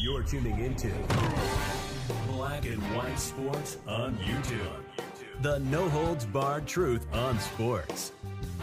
You're 0.00 0.22
tuning 0.22 0.58
into 0.60 0.90
Black 2.32 2.64
and 2.66 2.80
White 2.96 3.18
Sports 3.18 3.78
on 3.86 4.16
YouTube. 4.18 4.82
The 5.42 5.58
no 5.60 5.88
holds 5.88 6.24
barred 6.24 6.66
truth 6.66 7.06
on 7.12 7.38
sports. 7.38 8.12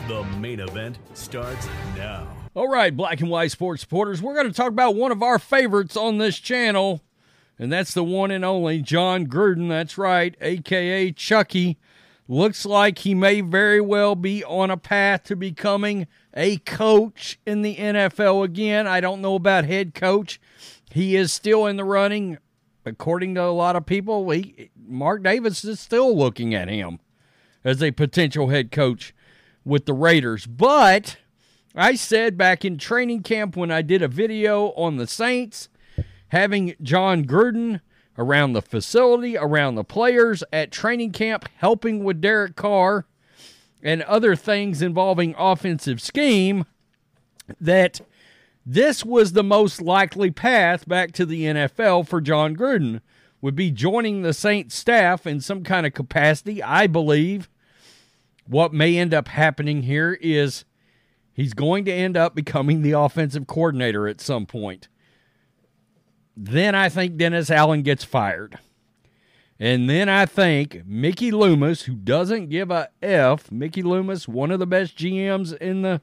The 0.07 0.23
main 0.39 0.59
event 0.59 0.97
starts 1.13 1.67
now. 1.95 2.27
All 2.55 2.67
right, 2.67 2.95
Black 2.95 3.19
and 3.21 3.29
White 3.29 3.51
Sports 3.51 3.81
supporters, 3.81 4.21
we're 4.21 4.35
going 4.35 4.47
to 4.47 4.53
talk 4.53 4.69
about 4.69 4.95
one 4.95 5.11
of 5.11 5.23
our 5.23 5.39
favorites 5.39 5.97
on 5.97 6.17
this 6.17 6.39
channel, 6.39 7.01
and 7.57 7.71
that's 7.71 7.93
the 7.93 8.03
one 8.03 8.31
and 8.31 8.45
only 8.45 8.81
Jon 8.81 9.27
Gruden. 9.27 9.69
That's 9.69 9.97
right, 9.97 10.35
aka 10.39 11.11
Chucky. 11.11 11.77
Looks 12.27 12.65
like 12.65 12.99
he 12.99 13.13
may 13.13 13.41
very 13.41 13.81
well 13.81 14.15
be 14.15 14.43
on 14.43 14.71
a 14.71 14.77
path 14.77 15.23
to 15.25 15.35
becoming 15.35 16.07
a 16.33 16.57
coach 16.57 17.39
in 17.45 17.61
the 17.61 17.75
NFL 17.75 18.43
again. 18.43 18.87
I 18.87 18.99
don't 18.99 19.21
know 19.21 19.35
about 19.35 19.65
head 19.65 19.93
coach. 19.93 20.39
He 20.91 21.15
is 21.15 21.31
still 21.31 21.65
in 21.65 21.77
the 21.77 21.83
running. 21.83 22.37
According 22.85 23.35
to 23.35 23.43
a 23.43 23.51
lot 23.51 23.75
of 23.75 23.85
people, 23.85 24.29
he, 24.29 24.69
Mark 24.75 25.23
Davis 25.23 25.63
is 25.63 25.79
still 25.79 26.17
looking 26.17 26.53
at 26.53 26.67
him 26.67 26.99
as 27.63 27.81
a 27.81 27.91
potential 27.91 28.49
head 28.49 28.71
coach 28.71 29.15
with 29.63 29.85
the 29.85 29.93
Raiders. 29.93 30.45
But 30.45 31.17
I 31.75 31.95
said 31.95 32.37
back 32.37 32.65
in 32.65 32.77
training 32.77 33.23
camp 33.23 33.55
when 33.55 33.71
I 33.71 33.81
did 33.81 34.01
a 34.01 34.07
video 34.07 34.67
on 34.71 34.97
the 34.97 35.07
Saints, 35.07 35.69
having 36.27 36.75
Jon 36.81 37.25
Gruden 37.25 37.79
around 38.17 38.53
the 38.53 38.61
facility, 38.61 39.37
around 39.37 39.75
the 39.75 39.83
players 39.83 40.43
at 40.51 40.71
training 40.71 41.11
camp, 41.11 41.47
helping 41.55 42.03
with 42.03 42.21
Derek 42.21 42.55
Carr 42.55 43.05
and 43.83 44.01
other 44.03 44.35
things 44.35 44.81
involving 44.81 45.35
offensive 45.37 46.01
scheme, 46.01 46.65
that 47.59 48.01
this 48.65 49.03
was 49.03 49.33
the 49.33 49.43
most 49.43 49.81
likely 49.81 50.31
path 50.31 50.87
back 50.87 51.11
to 51.11 51.25
the 51.25 51.43
NFL 51.43 52.07
for 52.07 52.21
Jon 52.21 52.55
Gruden 52.55 53.01
would 53.41 53.55
be 53.57 53.71
joining 53.71 54.21
the 54.21 54.33
Saints 54.33 54.73
staff 54.73 55.27
in 55.27 55.41
some 55.41 55.63
kind 55.63 55.85
of 55.85 55.93
capacity. 55.93 56.63
I 56.63 56.87
believe 56.87 57.49
what 58.47 58.73
may 58.73 58.97
end 58.97 59.13
up 59.13 59.27
happening 59.27 59.83
here 59.83 60.17
is 60.21 60.63
he's 61.33 61.53
going 61.53 61.83
to 61.85 61.91
end 61.91 62.15
up 62.15 62.35
becoming 62.35 62.81
the 62.81 62.93
offensive 62.93 63.45
coordinator 63.45 64.07
at 64.07 64.21
some 64.21 64.45
point. 64.45 64.87
Then 66.37 66.73
I 66.73 66.87
think 66.87 67.17
Dennis 67.17 67.51
Allen 67.51 67.81
gets 67.81 68.05
fired. 68.05 68.59
And 69.63 69.89
then 69.89 70.09
I 70.09 70.25
think 70.25 70.85
Mickey 70.85 71.31
Loomis, 71.31 71.83
who 71.83 71.95
doesn't 71.95 72.49
give 72.49 72.69
a 72.69 72.89
F, 73.01 73.49
Mickey 73.49 73.81
Loomis, 73.81 74.27
one 74.27 74.51
of 74.51 74.59
the 74.59 74.67
best 74.67 74.97
GMs 74.97 75.55
in 75.55 75.83
the 75.83 76.01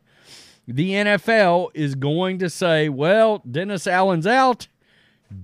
the 0.66 0.92
NFL, 0.92 1.69
is 1.75 1.94
going 1.94 2.38
to 2.38 2.48
say, 2.48 2.88
Well, 2.88 3.42
Dennis 3.48 3.86
Allen's 3.86 4.27
out. 4.27 4.69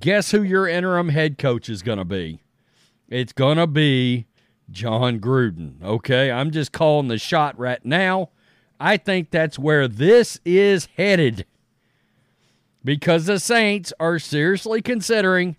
Guess 0.01 0.31
who 0.31 0.43
your 0.43 0.67
interim 0.67 1.11
head 1.11 1.37
coach 1.37 1.69
is 1.69 1.83
going 1.83 1.99
to 1.99 2.07
be? 2.07 2.41
It's 3.11 3.35
going 3.35 3.59
to 3.59 3.67
be 3.67 4.25
Jon 4.71 5.21
Gruden. 5.21 5.83
Okay. 5.85 6.31
I'm 6.31 6.53
just 6.53 6.73
calling 6.73 7.09
the 7.09 7.19
shot 7.19 7.59
right 7.59 7.85
now. 7.85 8.31
I 8.81 8.97
think 8.97 9.31
that's 9.31 9.59
where 9.59 9.87
this 9.87 10.41
is 10.43 10.89
headed 10.97 11.45
because 12.83 13.27
the 13.27 13.39
Saints 13.39 13.93
are 14.01 14.19
seriously 14.19 14.81
considering 14.81 15.57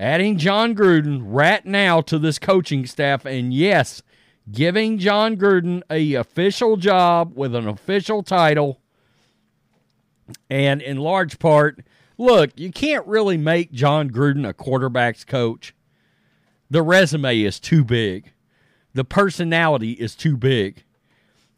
adding 0.00 0.38
Jon 0.38 0.74
Gruden 0.74 1.20
right 1.22 1.64
now 1.64 2.00
to 2.00 2.18
this 2.18 2.38
coaching 2.38 2.86
staff. 2.86 3.26
And 3.26 3.52
yes, 3.52 4.02
giving 4.50 4.98
Jon 4.98 5.36
Gruden 5.36 5.82
a 5.90 6.14
official 6.14 6.76
job 6.76 7.32
with 7.36 7.54
an 7.54 7.68
official 7.68 8.22
title. 8.22 8.80
And 10.48 10.80
in 10.80 10.96
large 10.96 11.38
part, 11.38 11.84
look, 12.16 12.50
you 12.56 12.72
can't 12.72 13.06
really 13.06 13.36
make 13.36 13.72
Jon 13.72 14.10
Gruden 14.10 14.48
a 14.48 14.54
quarterback's 14.54 15.24
coach. 15.24 15.74
The 16.70 16.82
resume 16.82 17.40
is 17.40 17.60
too 17.60 17.84
big. 17.84 18.32
The 18.94 19.04
personality 19.04 19.92
is 19.92 20.14
too 20.14 20.36
big. 20.36 20.82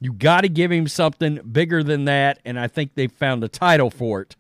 You 0.01 0.13
got 0.13 0.41
to 0.41 0.49
give 0.49 0.73
him 0.73 0.89
something 0.89 1.37
bigger 1.53 1.85
than 1.85 2.07
that, 2.07 2.41
and 2.45 2.59
I 2.59 2.67
think 2.67 2.95
they've 2.95 3.13
found 3.13 3.45
a 3.45 3.49
title 3.49 3.89
for 3.89 4.23
it. 4.23 4.37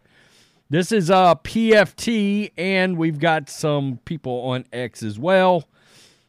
This 0.72 0.90
is 0.90 1.10
uh, 1.10 1.34
PFT, 1.34 2.52
and 2.56 2.96
we've 2.96 3.18
got 3.18 3.50
some 3.50 3.98
people 4.06 4.40
on 4.40 4.64
X 4.72 5.02
as 5.02 5.18
well. 5.18 5.68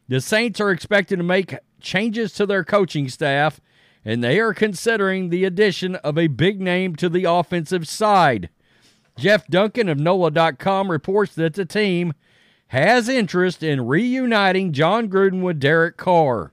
The 0.10 0.20
Saints 0.20 0.60
are 0.60 0.70
expected 0.70 1.16
to 1.16 1.24
make 1.24 1.56
changes 1.80 2.34
to 2.34 2.46
their 2.46 2.66
coaching 2.66 3.08
staff, 3.08 3.62
and 4.04 4.22
they 4.22 4.42
are 4.42 4.54
considering 4.54 5.30
the 5.30 5.46
addition 5.46 5.96
of 5.96 6.18
a 6.18 6.28
big 6.28 6.60
name 6.60 6.98
to 6.98 7.08
the 7.08 7.24
offensive 7.24 7.88
side. 7.88 8.50
Jeff 9.16 9.48
Duncan 9.48 9.88
of 9.88 9.98
NOLA.com 9.98 10.92
reports 10.92 11.34
that 11.36 11.54
the 11.54 11.64
team 11.64 12.12
has 12.68 13.08
interest 13.08 13.64
in 13.64 13.88
reuniting 13.88 14.74
Jon 14.74 15.08
Gruden 15.08 15.42
with 15.42 15.62
Derek 15.62 15.96
Carr. 15.96 16.52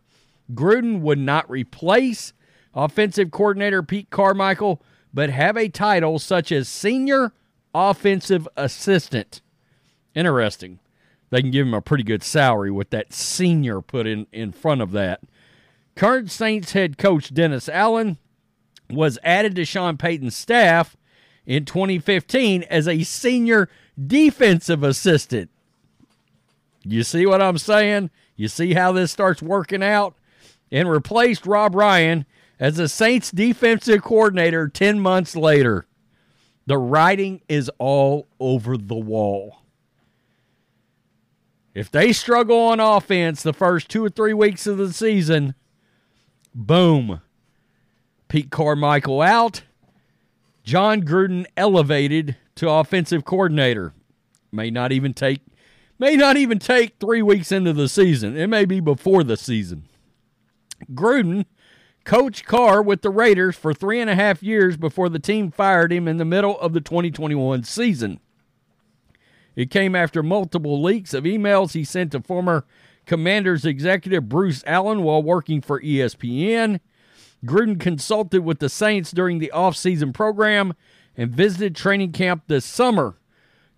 Gruden 0.55 1.01
would 1.01 1.19
not 1.19 1.51
replace 1.51 2.35
offensive 2.73 3.33
coordinator 3.33 3.83
Pete 3.83 4.11
Carmichael, 4.11 4.81
but 5.13 5.31
have 5.31 5.57
a 5.57 5.69
title 5.69 6.21
such 6.21 6.53
as 6.53 6.69
senior 6.69 7.33
offensive 7.75 8.49
assistant. 8.57 9.41
Interesting. 10.15 10.79
They 11.31 11.41
can 11.41 11.51
give 11.51 11.67
him 11.67 11.75
a 11.75 11.81
pretty 11.81 12.05
good 12.05 12.23
salary 12.23 12.71
with 12.71 12.91
that 12.91 13.13
senior 13.13 13.81
put 13.81 14.07
in, 14.07 14.27
in 14.33 14.53
front 14.53 14.83
of 14.83 14.91
that. 14.93 15.21
Current 15.95 16.31
Saints 16.31 16.73
head 16.73 16.99
coach 16.99 17.33
Dennis 17.33 17.69
Allen 17.69 18.19
was 18.89 19.19
added 19.23 19.55
to 19.57 19.65
Sean 19.65 19.97
Payton's 19.97 20.37
staff 20.37 20.97
in 21.47 21.65
2015 21.65 22.65
as 22.65 22.89
a 22.89 23.05
senior 23.05 23.69
defensive 24.07 24.83
assistant. 24.83 25.51
You 26.85 27.03
see 27.03 27.27
what 27.27 27.43
I'm 27.43 27.59
saying? 27.59 28.11
You 28.37 28.49
see 28.49 28.75
how 28.75 28.93
this 28.93 29.13
starts 29.13 29.43
working 29.43 29.83
out? 29.83 30.15
And 30.73 30.91
replaced 30.91 31.47
Rob 31.47 31.75
Ryan 31.75 32.25
as 32.59 32.77
the 32.77 32.89
Saints 32.89 33.31
defensive 33.31 34.03
coordinator 34.03 34.69
10 34.69 35.01
months 35.01 35.37
later. 35.37 35.87
The 36.71 36.79
writing 36.79 37.41
is 37.49 37.69
all 37.79 38.29
over 38.39 38.77
the 38.77 38.95
wall. 38.95 39.63
If 41.75 41.91
they 41.91 42.13
struggle 42.13 42.57
on 42.57 42.79
offense 42.79 43.43
the 43.43 43.53
first 43.53 43.89
two 43.89 44.05
or 44.05 44.09
three 44.09 44.35
weeks 44.35 44.69
of 44.69 44.79
the 44.79 44.93
season, 44.93 45.57
boom. 46.55 47.23
Pete 48.29 48.51
Carmichael 48.51 49.21
out. 49.21 49.65
Jon 50.63 51.03
Gruden 51.03 51.45
elevated 51.57 52.37
to 52.55 52.71
offensive 52.71 53.25
coordinator. 53.25 53.93
May 54.53 54.71
not 54.71 54.93
even 54.93 55.13
take 55.13 55.41
may 55.99 56.15
not 56.15 56.37
even 56.37 56.61
take 56.61 57.01
three 57.01 57.21
weeks 57.21 57.51
into 57.51 57.73
the 57.73 57.89
season. 57.89 58.37
It 58.37 58.47
may 58.47 58.65
be 58.65 58.79
before 58.79 59.25
the 59.25 59.37
season. 59.37 59.89
Gruden 60.95 61.47
coached 62.05 62.45
Carr 62.45 62.83
with 62.83 63.03
the 63.03 63.11
Raiders 63.11 63.57
for 63.57 63.73
three 63.75 64.01
and 64.01 64.11
a 64.11 64.15
half 64.15 64.43
years 64.43 64.77
before 64.77 65.09
the 65.09 65.19
team 65.19 65.51
fired 65.51 65.93
him 65.93 66.09
in 66.09 66.17
the 66.17 66.25
middle 66.25 66.59
of 66.61 66.73
the 66.73 66.81
2021 66.81 67.65
season. 67.65 68.21
It 69.57 69.71
came 69.71 69.95
after 69.95 70.23
multiple 70.23 70.81
leaks 70.83 71.13
of 71.13 71.25
emails 71.25 71.73
he 71.73 71.85
sent 71.85 72.13
to 72.13 72.21
former 72.21 72.65
Commanders 73.07 73.65
executive 73.65 74.29
Bruce 74.29 74.63
Allen 74.67 75.03
while 75.03 75.23
working 75.23 75.61
for 75.61 75.81
ESPN. 75.81 76.81
Gruden 77.45 77.81
consulted 77.81 78.45
with 78.45 78.59
the 78.59 78.69
Saints 78.69 79.11
during 79.11 79.39
the 79.39 79.51
offseason 79.55 80.13
program 80.13 80.75
and 81.17 81.31
visited 81.31 81.75
training 81.75 82.13
camp 82.13 82.45
this 82.47 82.65
summer. 82.65 83.17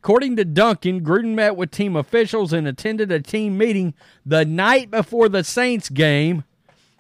According 0.02 0.36
to 0.36 0.44
Duncan, 0.44 1.02
Gruden 1.02 1.34
met 1.34 1.56
with 1.56 1.70
team 1.70 1.96
officials 1.96 2.52
and 2.52 2.66
attended 2.66 3.12
a 3.12 3.20
team 3.20 3.56
meeting 3.56 3.94
the 4.26 4.44
night 4.44 4.90
before 4.90 5.28
the 5.28 5.44
Saints 5.44 5.88
game 5.88 6.44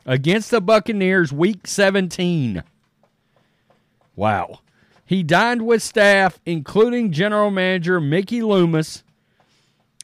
against 0.06 0.50
the 0.50 0.60
Buccaneers, 0.60 1.32
week 1.32 1.66
17. 1.66 2.62
Wow. 4.16 4.60
He 5.04 5.22
dined 5.22 5.66
with 5.66 5.82
staff, 5.82 6.40
including 6.46 7.12
general 7.12 7.50
manager 7.50 8.00
Mickey 8.00 8.42
Loomis, 8.42 9.02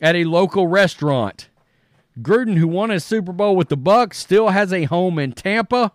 at 0.01 0.17
a 0.17 0.25
local 0.25 0.67
restaurant. 0.67 1.49
Gruden, 2.21 2.59
who 2.59 2.69
won 2.69 2.91
a 2.91 3.01
Super 3.01 3.33
Bowl 3.33 3.57
with 3.57 3.69
the 3.69 3.77
Bucs, 3.77 4.15
still 4.15 4.49
has 4.49 4.73
a 4.73 4.85
home 4.85 5.19
in 5.19 5.33
Tampa. 5.33 5.93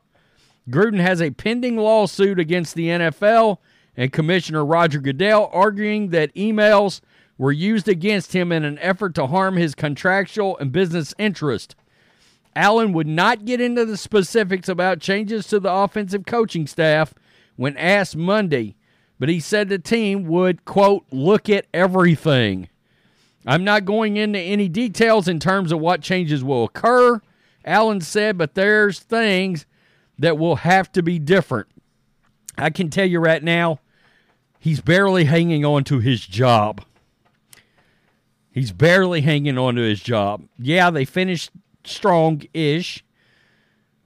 Gruden 0.69 0.99
has 0.99 1.21
a 1.21 1.31
pending 1.31 1.77
lawsuit 1.77 2.39
against 2.39 2.75
the 2.75 2.87
NFL 2.87 3.57
and 3.95 4.11
Commissioner 4.11 4.65
Roger 4.65 4.99
Goodell, 4.99 5.49
arguing 5.53 6.09
that 6.09 6.33
emails 6.33 7.01
were 7.37 7.51
used 7.51 7.87
against 7.87 8.33
him 8.33 8.51
in 8.51 8.63
an 8.63 8.79
effort 8.79 9.13
to 9.15 9.27
harm 9.27 9.57
his 9.57 9.75
contractual 9.75 10.57
and 10.57 10.71
business 10.71 11.13
interest. 11.17 11.75
Allen 12.55 12.93
would 12.93 13.07
not 13.07 13.45
get 13.45 13.61
into 13.61 13.85
the 13.85 13.97
specifics 13.97 14.69
about 14.69 14.99
changes 14.99 15.47
to 15.47 15.59
the 15.59 15.71
offensive 15.71 16.25
coaching 16.25 16.67
staff 16.67 17.13
when 17.55 17.77
asked 17.77 18.15
Monday, 18.15 18.75
but 19.19 19.29
he 19.29 19.39
said 19.39 19.69
the 19.69 19.79
team 19.79 20.25
would, 20.25 20.65
quote, 20.65 21.05
look 21.11 21.49
at 21.49 21.65
everything. 21.73 22.69
I'm 23.45 23.63
not 23.63 23.85
going 23.85 24.17
into 24.17 24.39
any 24.39 24.69
details 24.69 25.27
in 25.27 25.39
terms 25.39 25.71
of 25.71 25.79
what 25.79 26.01
changes 26.01 26.43
will 26.43 26.65
occur, 26.65 27.21
Allen 27.65 28.01
said, 28.01 28.37
but 28.37 28.55
there's 28.55 28.99
things 28.99 29.65
that 30.19 30.37
will 30.37 30.57
have 30.57 30.91
to 30.93 31.03
be 31.03 31.19
different. 31.19 31.67
I 32.57 32.69
can 32.69 32.89
tell 32.89 33.05
you 33.05 33.19
right 33.19 33.43
now, 33.43 33.79
he's 34.59 34.79
barely 34.79 35.25
hanging 35.25 35.65
on 35.65 35.83
to 35.85 35.99
his 35.99 36.25
job. 36.25 36.83
He's 38.51 38.71
barely 38.71 39.21
hanging 39.21 39.57
on 39.57 39.75
to 39.75 39.81
his 39.81 40.01
job. 40.01 40.47
Yeah, 40.59 40.91
they 40.91 41.05
finished 41.05 41.49
strong 41.85 42.43
ish, 42.53 43.03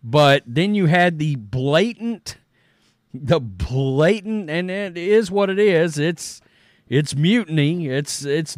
but 0.04 0.44
then 0.46 0.76
you 0.76 0.86
had 0.86 1.20
the 1.20 1.36
blatant, 1.36 2.38
the 3.14 3.40
blatant, 3.40 4.50
and 4.50 4.70
it 4.70 4.98
is 4.98 5.32
what 5.32 5.50
it 5.50 5.60
is. 5.60 5.98
It's 5.98 6.42
it's 6.88 7.16
mutiny. 7.16 7.88
It's 7.88 8.24
it's 8.24 8.58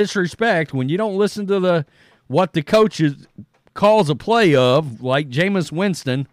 Disrespect 0.00 0.72
when 0.72 0.88
you 0.88 0.96
don't 0.96 1.16
listen 1.16 1.46
to 1.46 1.60
the 1.60 1.86
what 2.26 2.52
the 2.52 2.62
coach 2.62 3.00
is, 3.00 3.26
calls 3.74 4.08
a 4.08 4.14
play 4.14 4.54
of, 4.54 5.02
like 5.02 5.28
Jameis 5.28 5.70
Winston, 5.70 6.26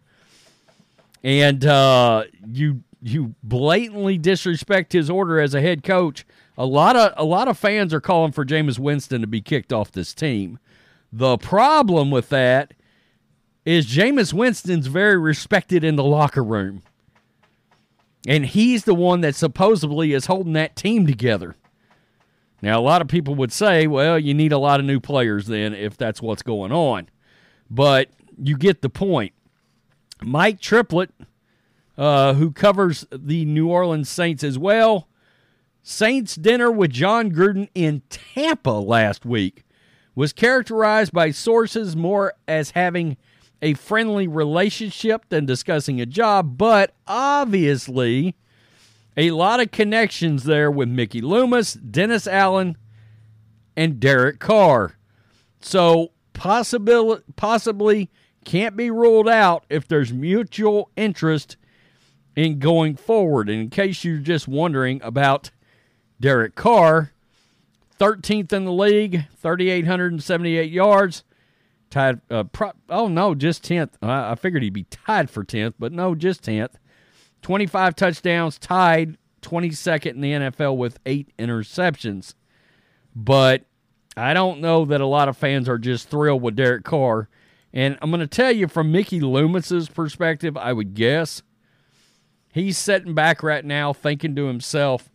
and 1.23 1.65
uh, 1.65 2.23
you 2.47 2.83
you 3.01 3.35
blatantly 3.43 4.17
disrespect 4.17 4.93
his 4.93 5.09
order 5.09 5.39
as 5.39 5.53
a 5.53 5.61
head 5.61 5.83
coach. 5.83 6.25
A 6.57 6.65
lot 6.65 6.95
of 6.95 7.13
a 7.17 7.25
lot 7.25 7.47
of 7.47 7.57
fans 7.57 7.93
are 7.93 8.01
calling 8.01 8.31
for 8.31 8.45
Jameis 8.45 8.79
Winston 8.79 9.21
to 9.21 9.27
be 9.27 9.41
kicked 9.41 9.73
off 9.73 9.91
this 9.91 10.13
team. 10.13 10.59
The 11.11 11.37
problem 11.37 12.09
with 12.09 12.29
that 12.29 12.73
is 13.65 13.85
Jameis 13.85 14.33
Winston's 14.33 14.87
very 14.87 15.17
respected 15.17 15.83
in 15.83 15.97
the 15.97 16.03
locker 16.03 16.43
room. 16.43 16.83
And 18.25 18.45
he's 18.45 18.83
the 18.85 18.95
one 18.95 19.21
that 19.21 19.35
supposedly 19.35 20.13
is 20.13 20.25
holding 20.25 20.53
that 20.53 20.75
team 20.75 21.05
together. 21.05 21.55
Now, 22.61 22.79
a 22.79 22.81
lot 22.81 23.01
of 23.01 23.07
people 23.07 23.35
would 23.35 23.51
say, 23.51 23.87
well, 23.87 24.17
you 24.17 24.33
need 24.33 24.51
a 24.51 24.57
lot 24.57 24.79
of 24.79 24.85
new 24.85 24.99
players 24.99 25.45
then 25.47 25.73
if 25.73 25.95
that's 25.95 26.21
what's 26.21 26.41
going 26.41 26.71
on. 26.71 27.09
But 27.69 28.09
you 28.41 28.57
get 28.57 28.81
the 28.81 28.89
point. 28.89 29.33
Mike 30.21 30.59
Triplett, 30.59 31.11
uh, 31.97 32.33
who 32.33 32.51
covers 32.51 33.05
the 33.11 33.45
New 33.45 33.69
Orleans 33.69 34.09
Saints 34.09 34.43
as 34.43 34.57
well, 34.57 35.07
Saints 35.83 36.35
dinner 36.35 36.71
with 36.71 36.91
Jon 36.91 37.31
Gruden 37.31 37.69
in 37.75 38.01
Tampa 38.09 38.71
last 38.71 39.25
week 39.25 39.63
was 40.15 40.33
characterized 40.33 41.13
by 41.13 41.31
sources 41.31 41.95
more 41.95 42.33
as 42.47 42.71
having 42.71 43.17
a 43.61 43.73
friendly 43.75 44.27
relationship 44.27 45.25
than 45.29 45.45
discussing 45.45 46.01
a 46.01 46.05
job, 46.05 46.57
but 46.57 46.93
obviously 47.07 48.35
a 49.17 49.31
lot 49.31 49.59
of 49.59 49.71
connections 49.71 50.43
there 50.43 50.69
with 50.69 50.87
Mickey 50.87 51.21
Loomis, 51.21 51.73
Dennis 51.73 52.27
Allen, 52.27 52.77
and 53.75 53.99
Derek 53.99 54.39
Carr. 54.39 54.95
So 55.59 56.11
possibly 56.33 57.17
possibly 57.35 58.09
can't 58.45 58.77
be 58.77 58.91
ruled 58.91 59.27
out 59.27 59.65
if 59.69 59.87
there's 59.87 60.13
mutual 60.13 60.91
interest 60.95 61.57
in 62.35 62.59
going 62.59 62.95
forward. 62.95 63.49
And 63.49 63.59
in 63.59 63.69
case 63.69 64.03
you're 64.03 64.19
just 64.19 64.47
wondering 64.47 65.01
about 65.03 65.49
Derek 66.21 66.55
Carr, 66.55 67.11
13th 67.99 68.53
in 68.53 68.65
the 68.65 68.71
league, 68.71 69.25
3,878 69.41 70.71
yards. 70.71 71.23
Tied, 71.89 72.19
uh, 72.29 72.43
pro- 72.43 72.73
oh 72.89 73.07
no, 73.07 73.33
just 73.33 73.63
10th. 73.63 73.91
I, 74.01 74.31
I 74.31 74.35
figured 74.35 74.61
he'd 74.61 74.73
be 74.73 74.83
tied 74.83 75.29
for 75.29 75.43
10th, 75.43 75.73
but 75.79 75.91
no, 75.91 76.15
just 76.15 76.43
10th. 76.43 76.75
25 77.41 77.95
touchdowns, 77.95 78.57
tied 78.57 79.17
22nd 79.41 80.05
in 80.07 80.21
the 80.21 80.31
NFL 80.31 80.77
with 80.77 80.99
eight 81.05 81.31
interceptions. 81.37 82.33
But 83.15 83.65
I 84.15 84.33
don't 84.33 84.61
know 84.61 84.85
that 84.85 85.01
a 85.01 85.05
lot 85.05 85.29
of 85.29 85.37
fans 85.37 85.69
are 85.69 85.77
just 85.77 86.09
thrilled 86.09 86.41
with 86.41 86.55
Derek 86.55 86.83
Carr. 86.83 87.29
And 87.73 87.97
I'm 88.01 88.09
going 88.09 88.21
to 88.21 88.27
tell 88.27 88.51
you 88.51 88.67
from 88.67 88.91
Mickey 88.91 89.19
Loomis's 89.19 89.89
perspective, 89.89 90.57
I 90.57 90.73
would 90.73 90.93
guess 90.93 91.43
he's 92.51 92.77
sitting 92.77 93.13
back 93.13 93.43
right 93.43 93.63
now 93.63 93.93
thinking 93.93 94.35
to 94.35 94.47
himself, 94.47 95.11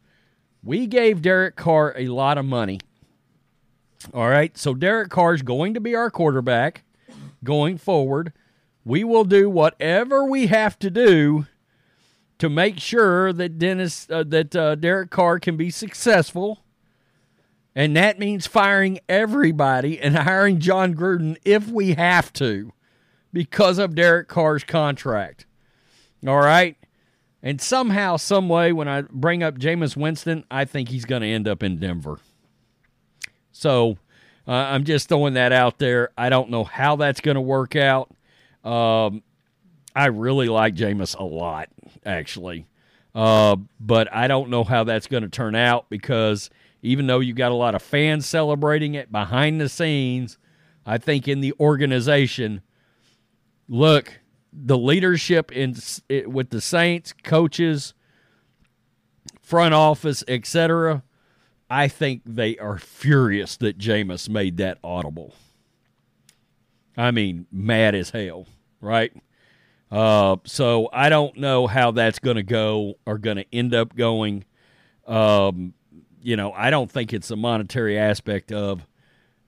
we 0.62 0.86
gave 0.86 1.22
Derek 1.22 1.56
Carr 1.56 1.94
a 1.96 2.06
lot 2.08 2.38
of 2.38 2.44
money. 2.44 2.78
All 4.14 4.28
right, 4.28 4.56
so 4.56 4.74
Derek 4.74 5.10
Carr 5.10 5.34
is 5.34 5.42
going 5.42 5.74
to 5.74 5.80
be 5.80 5.94
our 5.94 6.10
quarterback 6.10 6.84
going 7.44 7.78
forward. 7.78 8.32
We 8.84 9.04
will 9.04 9.24
do 9.24 9.48
whatever 9.48 10.24
we 10.24 10.48
have 10.48 10.78
to 10.80 10.90
do 10.90 11.46
to 12.42 12.48
make 12.48 12.80
sure 12.80 13.32
that 13.32 13.56
Dennis 13.56 14.08
uh, 14.10 14.24
that 14.24 14.56
uh, 14.56 14.74
Derek 14.74 15.10
Carr 15.10 15.38
can 15.38 15.56
be 15.56 15.70
successful, 15.70 16.64
and 17.72 17.96
that 17.96 18.18
means 18.18 18.48
firing 18.48 18.98
everybody 19.08 20.00
and 20.00 20.16
hiring 20.16 20.58
Jon 20.58 20.92
Gruden 20.92 21.36
if 21.44 21.68
we 21.68 21.92
have 21.92 22.32
to, 22.32 22.72
because 23.32 23.78
of 23.78 23.94
Derek 23.94 24.26
Carr's 24.26 24.64
contract. 24.64 25.46
All 26.26 26.40
right, 26.40 26.76
and 27.44 27.60
somehow, 27.60 28.16
some 28.16 28.48
way, 28.48 28.72
when 28.72 28.88
I 28.88 29.02
bring 29.02 29.44
up 29.44 29.56
Jameis 29.56 29.96
Winston, 29.96 30.44
I 30.50 30.64
think 30.64 30.88
he's 30.88 31.04
going 31.04 31.22
to 31.22 31.28
end 31.28 31.46
up 31.46 31.62
in 31.62 31.78
Denver. 31.78 32.18
So 33.52 33.98
uh, 34.48 34.50
I'm 34.50 34.82
just 34.82 35.08
throwing 35.08 35.34
that 35.34 35.52
out 35.52 35.78
there. 35.78 36.10
I 36.18 36.28
don't 36.28 36.50
know 36.50 36.64
how 36.64 36.96
that's 36.96 37.20
going 37.20 37.36
to 37.36 37.40
work 37.40 37.76
out. 37.76 38.12
Um, 38.64 39.22
I 39.94 40.06
really 40.06 40.48
like 40.48 40.74
Jameis 40.74 41.18
a 41.18 41.24
lot, 41.24 41.68
actually. 42.04 42.66
Uh, 43.14 43.56
but 43.78 44.12
I 44.12 44.26
don't 44.26 44.48
know 44.48 44.64
how 44.64 44.84
that's 44.84 45.06
going 45.06 45.22
to 45.22 45.28
turn 45.28 45.54
out 45.54 45.90
because 45.90 46.50
even 46.82 47.06
though 47.06 47.20
you 47.20 47.34
got 47.34 47.52
a 47.52 47.56
lot 47.56 47.74
of 47.74 47.82
fans 47.82 48.26
celebrating 48.26 48.94
it 48.94 49.12
behind 49.12 49.60
the 49.60 49.68
scenes, 49.68 50.38
I 50.86 50.98
think 50.98 51.28
in 51.28 51.40
the 51.40 51.52
organization, 51.60 52.62
look, 53.68 54.20
the 54.52 54.78
leadership 54.78 55.52
in 55.52 55.76
it, 56.08 56.30
with 56.30 56.50
the 56.50 56.60
Saints, 56.60 57.12
coaches, 57.22 57.94
front 59.40 59.74
office, 59.74 60.24
etc. 60.26 61.02
I 61.70 61.88
think 61.88 62.22
they 62.24 62.58
are 62.58 62.78
furious 62.78 63.56
that 63.58 63.78
Jameis 63.78 64.28
made 64.28 64.56
that 64.56 64.78
audible. 64.82 65.34
I 66.96 67.10
mean, 67.10 67.46
mad 67.50 67.94
as 67.94 68.10
hell, 68.10 68.46
right? 68.80 69.12
Uh, 69.92 70.36
so 70.44 70.88
I 70.90 71.10
don't 71.10 71.36
know 71.36 71.66
how 71.66 71.90
that's 71.90 72.18
going 72.18 72.36
to 72.36 72.42
go 72.42 72.94
or 73.04 73.18
going 73.18 73.36
to 73.36 73.44
end 73.52 73.74
up 73.74 73.94
going. 73.94 74.46
Um, 75.06 75.74
you 76.22 76.34
know, 76.34 76.50
I 76.52 76.70
don't 76.70 76.90
think 76.90 77.12
it's 77.12 77.30
a 77.30 77.36
monetary 77.36 77.98
aspect 77.98 78.52
of, 78.52 78.86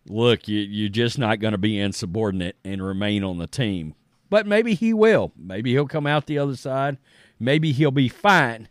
look, 0.06 0.46
you, 0.46 0.60
you're 0.60 0.90
just 0.90 1.18
not 1.18 1.40
going 1.40 1.52
to 1.52 1.58
be 1.58 1.80
insubordinate 1.80 2.56
and 2.62 2.84
remain 2.84 3.24
on 3.24 3.38
the 3.38 3.46
team. 3.46 3.94
But 4.28 4.46
maybe 4.46 4.74
he 4.74 4.92
will. 4.92 5.32
Maybe 5.34 5.72
he'll 5.72 5.88
come 5.88 6.06
out 6.06 6.26
the 6.26 6.38
other 6.38 6.56
side. 6.56 6.98
Maybe 7.40 7.72
he'll 7.72 7.90
be 7.90 8.10
fine. 8.10 8.68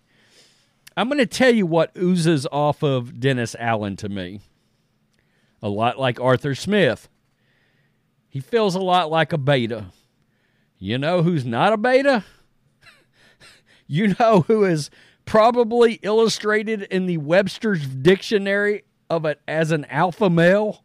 I'm 0.96 1.08
going 1.08 1.18
to 1.18 1.26
tell 1.26 1.56
you 1.56 1.66
what 1.66 1.98
oozes 1.98 2.46
off 2.52 2.84
of 2.84 3.20
Dennis 3.20 3.56
Allen 3.58 3.96
to 3.98 4.10
me. 4.10 4.42
A 5.64 5.70
lot 5.70 5.98
like 5.98 6.20
Arthur 6.20 6.54
Smith. 6.54 7.10
He 8.30 8.40
feels 8.40 8.76
a 8.76 8.80
lot 8.80 9.10
like 9.10 9.34
a 9.34 9.40
beta. 9.40 9.86
You 10.84 10.98
know 10.98 11.24
who's 11.24 11.46
not 11.46 11.72
a 11.72 11.78
beta? 11.78 12.26
you 13.88 14.16
know 14.20 14.42
who 14.42 14.66
is 14.66 14.90
probably 15.24 15.94
illustrated 16.02 16.82
in 16.82 17.06
the 17.06 17.20
Webster's 17.20 17.88
dictionary 17.88 18.84
of 19.10 19.24
it 19.24 19.40
as 19.48 19.72
an 19.72 19.86
alpha 19.86 20.30
male? 20.30 20.84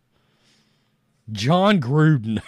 Jon 1.33 1.81
Gruden. 1.81 2.41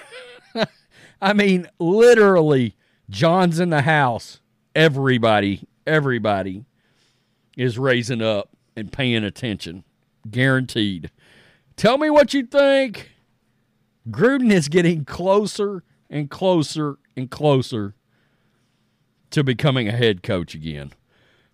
I 1.20 1.32
mean, 1.32 1.66
literally, 1.80 2.76
Jon's 3.10 3.58
in 3.58 3.70
the 3.70 3.82
house. 3.82 4.40
Everybody, 4.76 5.66
everybody 5.84 6.66
is 7.56 7.80
raising 7.80 8.22
up 8.22 8.50
and 8.76 8.92
paying 8.92 9.24
attention. 9.24 9.82
Guaranteed. 10.30 11.10
Tell 11.74 11.98
me 11.98 12.10
what 12.10 12.32
you 12.32 12.46
think. 12.46 13.10
Gruden 14.08 14.52
is 14.52 14.68
getting 14.68 15.04
closer 15.04 15.82
and 16.10 16.28
closer 16.30 16.98
and 17.16 17.30
closer 17.30 17.94
to 19.30 19.44
becoming 19.44 19.88
a 19.88 19.92
head 19.92 20.22
coach 20.22 20.54
again. 20.54 20.92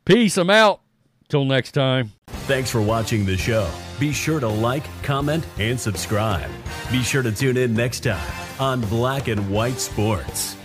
Peace. 0.04 0.36
I'm 0.36 0.50
out. 0.50 0.80
Till 1.28 1.44
next 1.44 1.72
time. 1.72 2.12
Thanks 2.46 2.70
for 2.70 2.80
watching 2.80 3.26
the 3.26 3.36
show. 3.36 3.68
Be 3.98 4.12
sure 4.12 4.38
to 4.38 4.46
like, 4.46 4.84
comment, 5.02 5.44
and 5.58 5.78
subscribe. 5.78 6.48
Be 6.92 7.02
sure 7.02 7.22
to 7.22 7.32
tune 7.32 7.56
in 7.56 7.74
next 7.74 8.00
time 8.00 8.32
on 8.60 8.80
Black 8.82 9.26
and 9.26 9.50
White 9.50 9.78
Sports. 9.80 10.56